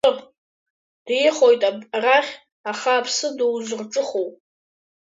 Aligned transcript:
Дихоит 1.05 1.61
арахь, 1.95 2.33
аха 2.71 2.91
аԥсы 2.99 3.27
дузырҿыхоу. 3.37 4.29